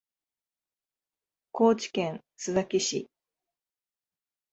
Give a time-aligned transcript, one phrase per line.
[1.51, 3.07] 高知県須崎市